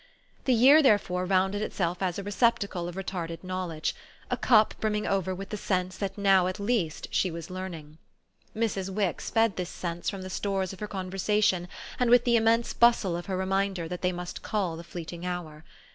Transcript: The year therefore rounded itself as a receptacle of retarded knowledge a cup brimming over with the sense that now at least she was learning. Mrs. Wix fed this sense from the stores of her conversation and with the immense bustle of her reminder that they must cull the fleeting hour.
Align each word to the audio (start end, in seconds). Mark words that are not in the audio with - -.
The 0.45 0.53
year 0.55 0.81
therefore 0.81 1.25
rounded 1.25 1.61
itself 1.61 2.01
as 2.01 2.17
a 2.17 2.23
receptacle 2.23 2.87
of 2.87 2.95
retarded 2.95 3.43
knowledge 3.43 3.93
a 4.31 4.35
cup 4.35 4.73
brimming 4.79 5.05
over 5.05 5.35
with 5.35 5.49
the 5.49 5.57
sense 5.57 5.95
that 5.99 6.17
now 6.17 6.47
at 6.47 6.59
least 6.59 7.07
she 7.11 7.29
was 7.29 7.51
learning. 7.51 7.99
Mrs. 8.55 8.89
Wix 8.89 9.29
fed 9.29 9.57
this 9.57 9.69
sense 9.69 10.09
from 10.09 10.23
the 10.23 10.29
stores 10.31 10.73
of 10.73 10.79
her 10.79 10.87
conversation 10.87 11.67
and 11.99 12.09
with 12.09 12.23
the 12.23 12.35
immense 12.35 12.73
bustle 12.73 13.15
of 13.15 13.27
her 13.27 13.37
reminder 13.37 13.87
that 13.87 14.01
they 14.01 14.11
must 14.11 14.41
cull 14.41 14.75
the 14.75 14.83
fleeting 14.83 15.23
hour. 15.23 15.63